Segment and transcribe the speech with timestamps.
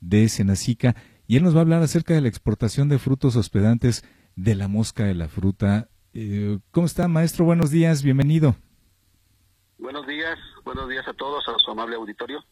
[0.00, 0.94] de Senacica
[1.26, 4.04] y él nos va a hablar acerca de la exportación de frutos hospedantes
[4.36, 5.88] de la mosca de la fruta.
[6.14, 7.44] Eh, ¿Cómo está, maestro?
[7.44, 8.54] Buenos días, bienvenido.
[9.78, 12.44] Buenos días, buenos días a todos, a su amable auditorio.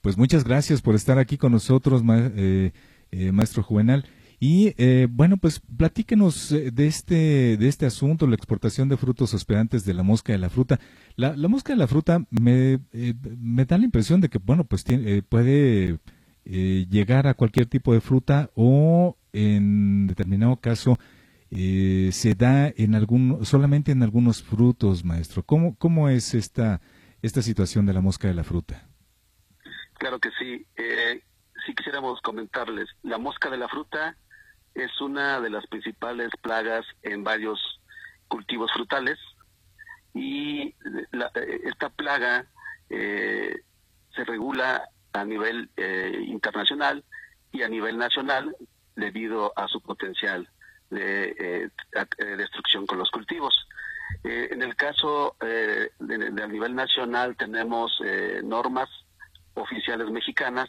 [0.00, 2.02] Pues muchas gracias por estar aquí con nosotros,
[2.36, 2.72] eh,
[3.10, 4.04] eh, maestro Juvenal.
[4.46, 9.94] Y bueno, pues platíquenos de este, de este asunto, la exportación de frutos hospedantes de
[9.94, 10.78] la mosca de la fruta.
[11.16, 15.22] La, mosca de la fruta me, me da la impresión de que, bueno, pues tiene,
[15.22, 15.98] puede
[16.44, 20.98] llegar a cualquier tipo de fruta o en determinado caso
[21.50, 25.42] eh, se da en algún, solamente en algunos frutos, maestro.
[25.42, 26.80] ¿Cómo, cómo es esta,
[27.22, 28.88] esta situación de la mosca de la fruta?
[29.94, 30.66] Claro que sí.
[30.76, 31.22] Eh,
[31.64, 34.16] si quisiéramos comentarles, la mosca de la fruta
[34.74, 37.80] es una de las principales plagas en varios
[38.28, 39.18] cultivos frutales
[40.14, 40.74] y
[41.64, 42.46] esta plaga
[42.90, 43.62] eh,
[44.14, 45.70] se regula a nivel
[46.26, 47.04] internacional
[47.52, 48.56] y a nivel nacional
[48.96, 50.48] debido a su potencial
[50.90, 51.70] de eh,
[52.18, 53.54] eh, destrucción con los cultivos.
[54.22, 55.90] Eh, en el caso de,
[56.42, 57.98] a nivel nacional tenemos
[58.42, 58.88] normas
[59.54, 60.68] oficiales mexicanas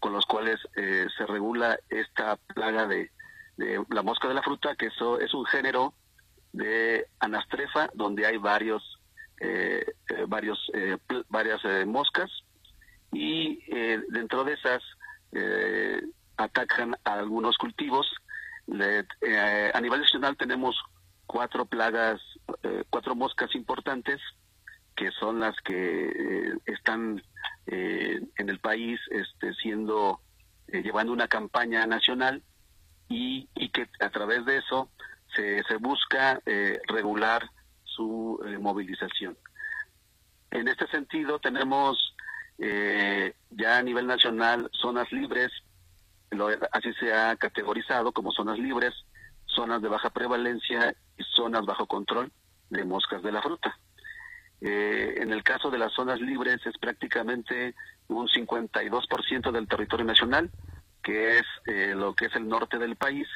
[0.00, 3.10] con los cuales se regula esta plaga de,
[3.58, 5.94] la mosca de la fruta, que eso es un género
[6.52, 8.82] de anastrefa donde hay varios
[10.26, 10.58] varios
[11.28, 12.30] varias moscas
[13.12, 13.58] y
[14.10, 14.82] dentro de esas
[16.38, 18.06] atacan a algunos cultivos.
[18.68, 20.76] Eh, a nivel nacional tenemos
[21.26, 22.20] cuatro plagas,
[22.62, 24.20] eh, cuatro moscas importantes
[24.96, 27.22] que son las que eh, están
[27.70, 30.22] en el país este, siendo
[30.68, 32.42] llevando una campaña nacional
[33.08, 34.90] y, y, que a través de eso
[35.34, 36.40] se, busca
[36.88, 37.48] regular
[37.84, 39.36] su movilización.
[40.50, 42.14] En este sentido tenemos
[42.58, 45.52] ya a nivel nacional zonas libres
[46.72, 48.92] así se ha categorizado como zonas libres,
[49.46, 52.30] zonas de baja prevalencia y zonas bajo control
[52.70, 53.78] de moscas de la fruta.
[54.60, 57.74] Eh, en el caso de las zonas libres es prácticamente
[58.08, 60.50] un 52% del territorio nacional,
[61.02, 63.26] que es eh, lo que es el norte del país,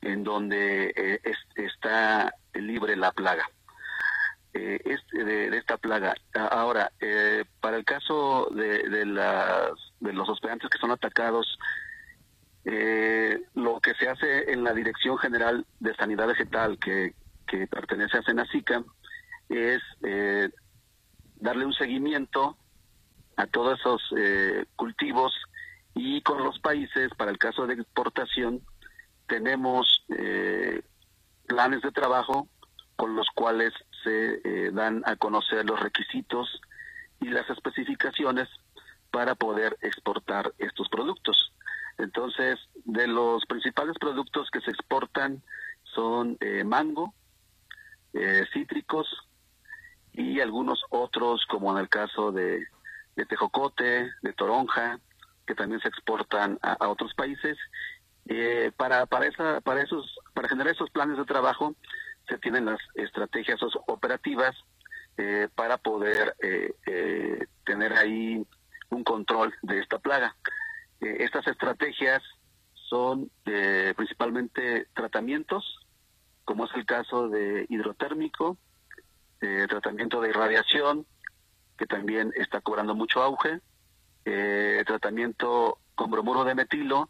[0.00, 1.20] en donde eh,
[1.56, 3.48] está libre la plaga.
[4.52, 6.14] Este, de, esta plaga.
[6.34, 6.90] Ahora,
[7.60, 11.58] para el caso de, las, de los hospedantes que son atacados,
[12.64, 17.14] lo que se hace en la Dirección General de Sanidad Vegetal, que,
[17.46, 18.82] que pertenece a Senacica,
[19.48, 19.80] es
[21.36, 22.56] darle un seguimiento
[23.36, 24.02] a todos esos
[24.74, 25.32] cultivos
[25.98, 28.62] y con los países, para el caso de exportación,
[29.26, 30.04] tenemos
[31.46, 32.48] planes de trabajo
[32.96, 36.60] con los cuales se dan a conocer los requisitos
[37.20, 38.48] y las especificaciones
[39.10, 41.52] para poder exportar estos productos.
[41.98, 45.42] Entonces, de los principales productos que se exportan
[45.82, 47.12] son eh, mango,
[48.12, 49.06] eh, cítricos
[50.12, 52.66] y algunos otros, como en el caso de,
[53.28, 55.00] tejocote, de toronja,
[55.58, 57.58] también se exportan a, otros países.
[58.30, 61.74] Eh, para para esa para esos para generar esos planes de trabajo
[62.28, 64.54] se tienen las estrategias operativas
[65.56, 66.36] para poder
[67.64, 68.46] tener ahí
[68.90, 70.34] un control de esta plaga.
[71.00, 72.22] Eh, estas estrategias
[72.88, 75.80] son eh, principalmente tratamientos,
[76.44, 78.56] como es el caso de hidrotérmico,
[79.40, 81.06] eh, tratamiento de irradiación,
[81.76, 83.60] que también está cobrando mucho auge,
[84.86, 87.08] tratamiento con bromuro de metilo,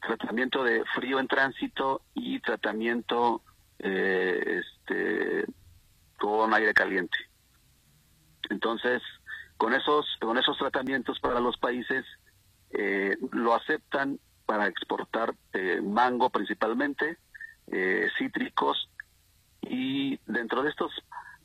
[0.00, 3.42] tratamiento de frío en tránsito y tratamiento
[3.78, 5.46] este,
[6.18, 7.16] con aire caliente.
[8.50, 9.02] Entonces,
[9.56, 12.04] con esos, con esos tratamientos para los países
[12.70, 17.18] eh, lo aceptan para exportar eh, mango principalmente,
[17.68, 18.90] eh, cítricos
[19.62, 20.92] y dentro de estos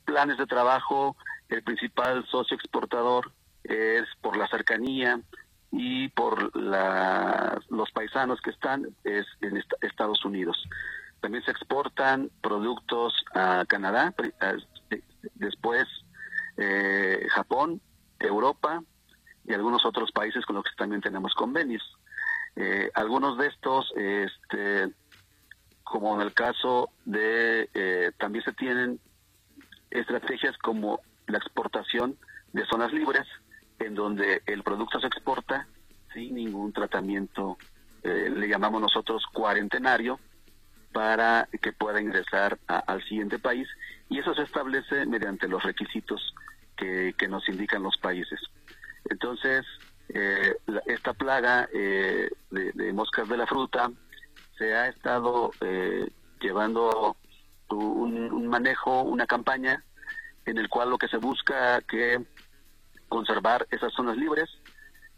[0.05, 1.15] planes de trabajo
[1.49, 3.31] el principal socio exportador
[3.69, 5.21] es por la cercanía
[5.71, 10.57] y por los paisanos que están es en Estados Unidos.
[11.21, 14.13] También se exportan productos a Canadá,
[15.35, 15.87] después
[17.29, 17.81] Japón
[18.19, 18.83] Europa
[19.45, 21.83] y algunos otros países con los que también tenemos convenios.
[22.55, 24.93] Eh, algunos de estos, este,
[25.83, 28.99] como en el caso de, eh, también se tienen
[29.89, 32.17] estrategias como la exportación
[32.53, 33.27] de zonas libres,
[34.09, 35.67] donde el producto se exporta
[36.13, 37.57] sin ningún tratamiento,
[38.01, 40.19] eh, le llamamos nosotros cuarentenario,
[40.91, 43.67] para que pueda ingresar al siguiente país
[44.09, 46.33] y eso se establece mediante los requisitos
[46.75, 48.39] que, nos indican los países.
[49.09, 49.65] Entonces,
[50.11, 50.55] Eh,
[50.87, 53.91] esta plaga eh, de, moscas de la fruta
[54.57, 56.09] se ha estado eh,
[56.41, 57.15] llevando
[57.69, 59.83] un, manejo, una campaña
[60.47, 62.25] en el cual lo que se busca que
[63.09, 64.49] conservar esas zonas libres,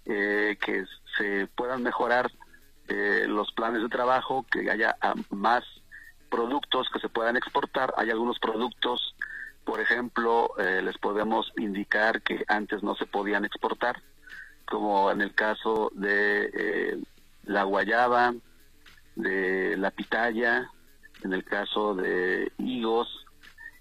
[0.03, 0.85] que
[1.17, 2.31] se puedan mejorar
[3.27, 5.63] los planes de trabajo, que haya ah, más
[6.29, 7.93] productos que se puedan exportar.
[7.97, 9.15] Hay algunos productos,
[9.63, 14.01] por ejemplo, les podemos indicar que antes no se podían exportar
[14.71, 16.97] como en el caso de eh,
[17.43, 18.33] la guayaba,
[19.15, 20.71] de la pitaya,
[21.23, 23.25] en el caso de higos,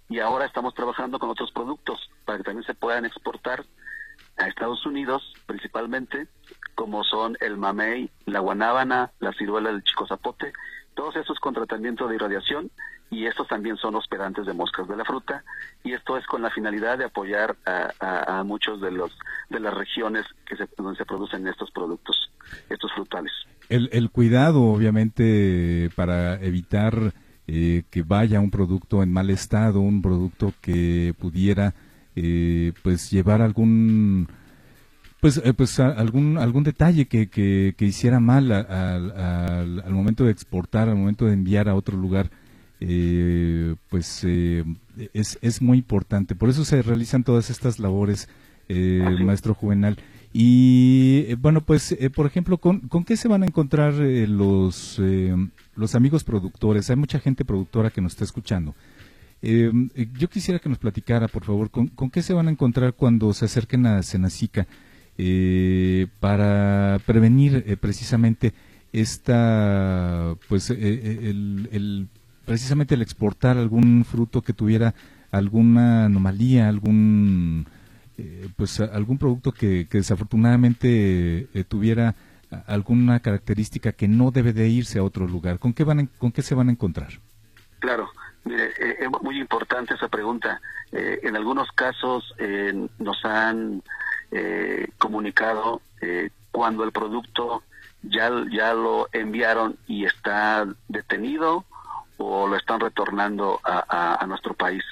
[0.09, 3.65] y ahora estamos trabajando con otros productos para que también se puedan exportar
[4.41, 6.27] a Estados Unidos principalmente,
[6.75, 10.53] como son el mamey, la guanábana, la ciruela del chico zapote,
[10.95, 12.71] todos esos con tratamiento de irradiación
[13.11, 15.45] y estos también son hospedantes de moscas de la fruta
[15.85, 19.17] y esto es con la finalidad de apoyar a, muchos de los
[19.51, 22.31] de las regiones que se, donde se producen estos productos,
[22.69, 23.33] estos frutales.
[23.69, 27.13] El, el cuidado, obviamente, para evitar
[27.47, 31.75] eh, que vaya un producto en mal estado, un producto que pudiera,
[32.23, 34.29] eh, pues, llevar algún
[35.21, 40.97] pues, eh, pues algún algún detalle que, que, hiciera mal al momento de exportar, al
[40.97, 42.31] momento de enviar a otro lugar
[42.81, 44.65] eh, pues eh,
[45.13, 46.35] es, es muy importante.
[46.35, 48.29] Por eso se realizan todas estas labores,
[48.69, 49.99] eh, maestro Juvenal.
[50.33, 55.01] Y bueno, pues por ejemplo, ¿con, ¿con, qué se van a encontrar los,
[55.75, 56.89] los amigos productores?
[56.89, 58.75] Hay mucha gente productora que nos está escuchando.
[59.43, 63.33] Yo quisiera que nos platicara, por favor, ¿con, ¿con, qué se van a encontrar cuando
[63.33, 64.67] se acerquen a Senacica
[66.21, 68.53] para prevenir precisamente
[68.93, 72.09] esta, pues, el, el
[72.45, 74.95] precisamente el exportar algún fruto que tuviera
[75.31, 77.67] alguna anomalía, algún
[78.19, 82.15] eh, pues algún producto que, desafortunadamente eh, tuviera
[82.67, 85.59] alguna característica que no debe de irse a otro lugar.
[85.61, 87.13] ¿Con qué van con qué se van a encontrar?
[87.79, 88.11] Claro,
[89.01, 90.61] eh, muy importante esa pregunta.
[90.93, 92.35] en algunos casos
[92.99, 93.83] nos han
[94.99, 95.81] comunicado
[96.51, 97.63] cuando el producto
[98.03, 101.65] ya ya lo enviaron y está detenido
[102.21, 104.85] o lo están retornando a, nuestro país.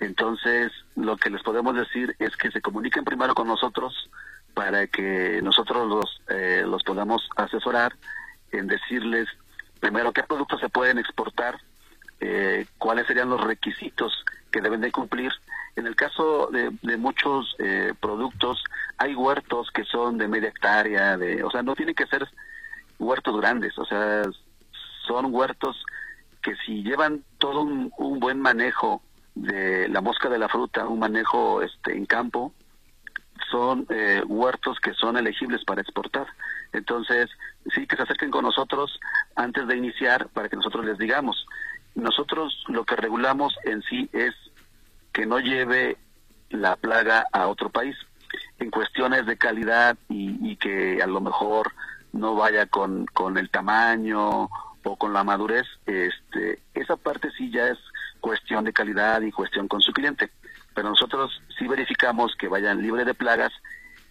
[0.00, 4.10] Entonces, lo que les podemos decir es que se comuniquen primero con nosotros
[4.52, 7.94] para que nosotros los, eh, los podamos asesorar
[8.50, 9.28] en decirles
[9.80, 11.58] primero qué productos se pueden exportar,
[12.24, 15.32] eh, cuáles serían los requisitos que deben de cumplir.
[15.74, 18.62] En el caso de, muchos eh, productos,
[18.96, 22.28] hay huertos que son de media hectárea, de, o sea, no tienen que ser
[22.98, 24.22] huertos grandes, o sea,
[25.06, 25.82] son huertos
[26.42, 27.90] que si llevan todo un,
[28.20, 29.02] buen manejo
[29.34, 32.52] de la mosca de la fruta, un manejo este, en campo,
[33.50, 36.26] son eh, huertos que son elegibles para exportar.
[36.72, 37.28] Entonces,
[37.74, 39.00] sí que se acerquen con nosotros
[39.34, 41.46] antes de iniciar para que nosotros les digamos.
[42.02, 44.34] Nosotros lo que regulamos en sí es
[45.12, 45.96] que no lleve
[46.50, 47.96] la plaga a otro país
[48.58, 51.72] en cuestiones de calidad y, y que a lo mejor
[52.12, 54.50] no vaya con, con el tamaño
[54.84, 57.78] o con la madurez, este, esa parte sí ya es
[58.20, 60.30] cuestión de calidad y cuestión con su cliente.
[60.74, 63.52] Pero nosotros sí verificamos que vayan libre de plagas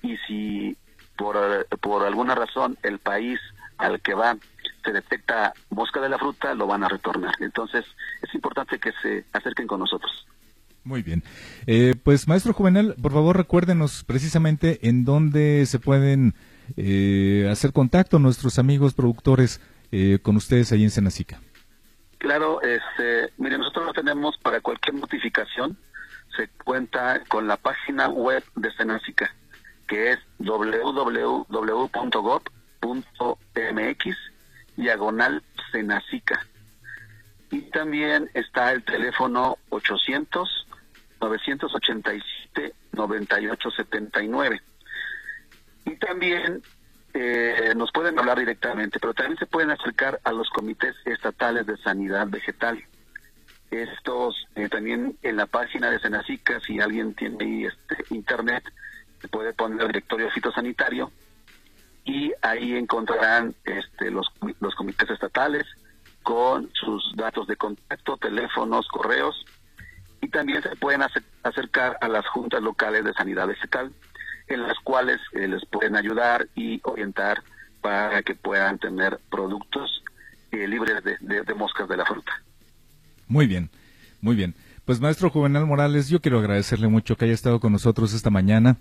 [0.01, 0.77] y si
[1.17, 3.39] por, por alguna razón el país
[3.77, 4.37] al que va
[4.83, 7.35] se detecta mosca de la fruta, lo van a retornar.
[7.39, 7.85] Entonces
[8.21, 10.25] es importante que se acerquen con nosotros.
[10.83, 11.23] Muy bien.
[11.67, 16.33] Eh, pues maestro Juvenal, por favor recuérdenos precisamente en dónde se pueden
[16.75, 19.61] eh, hacer contacto nuestros amigos productores
[19.91, 21.41] eh, con ustedes ahí en Senacica?
[22.17, 25.77] Claro, este, mire, nosotros lo tenemos para cualquier notificación,
[26.35, 29.35] se cuenta con la página web de Senacica,
[29.87, 31.51] que es www.gov.mx
[34.75, 36.45] diagonal Senacica.
[37.51, 40.67] Y también está el teléfono 800
[41.19, 44.61] 987 9879.
[45.85, 46.61] Y también
[47.13, 51.77] eh, nos pueden hablar directamente, pero también se pueden acercar a los comités estatales de
[51.77, 52.81] sanidad vegetal.
[53.69, 58.63] Estos eh, también en la página de Senacica, si alguien tiene este, internet,
[59.29, 61.11] puede poner el directorio fitosanitario
[62.05, 64.27] y ahí encontrarán este, los,
[64.59, 65.65] los comités estatales
[66.23, 69.45] con sus datos de contacto, teléfonos, correos
[70.21, 71.01] y también se pueden
[71.43, 73.91] acercar a las juntas locales de sanidad vegetal
[74.47, 77.41] en las cuales eh, les pueden ayudar y orientar
[77.81, 80.03] para que puedan tener productos
[80.51, 82.31] eh, libres de, moscas de la fruta.
[83.27, 83.69] Muy bien,
[84.19, 84.53] muy bien.
[84.85, 88.77] Pues maestro Juvenal Morales, yo quiero agradecerle mucho que haya estado con nosotros esta mañana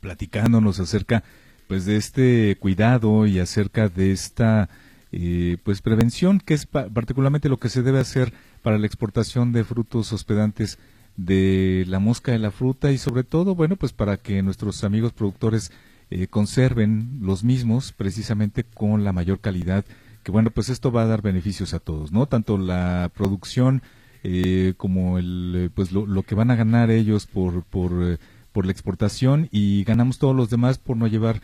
[0.00, 1.22] platicándonos acerca
[1.68, 4.68] pues de este cuidado y acerca de esta
[5.12, 9.64] eh, pues prevención que es particularmente lo que se debe hacer para la exportación de
[9.64, 10.78] frutos hospedantes
[11.16, 15.12] de la mosca de la fruta y sobre todo bueno pues para que nuestros amigos
[15.12, 15.70] productores
[16.10, 19.84] eh, conserven los mismos precisamente con la mayor calidad
[20.22, 23.82] que bueno pues esto va a dar beneficios a todos no tanto la producción
[24.24, 28.18] eh, como el eh, pues lo, que van a ganar ellos por por,
[28.52, 31.40] por la exportación y ganamos todos los demás por no llevar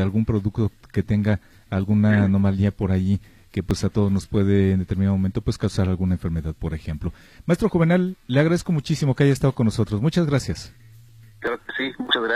[0.00, 4.80] algún producto que tenga alguna anomalía por allí que pues a todos nos puede en
[4.80, 7.12] determinado momento pues causar alguna enfermedad, por ejemplo.
[7.46, 10.02] Maestro Juvenal, le agradezco muchísimo que haya estado con nosotros.
[10.02, 10.74] Muchas gracias.
[11.40, 12.28] Claro que sí, muchas gracias.